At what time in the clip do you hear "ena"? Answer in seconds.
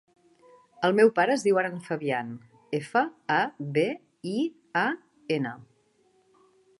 5.37-5.53